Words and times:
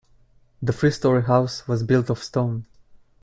The 0.63 0.73
three 0.73 0.89
story 0.89 1.25
house 1.25 1.67
was 1.67 1.83
built 1.83 2.09
of 2.09 2.23
stone. 2.23 2.65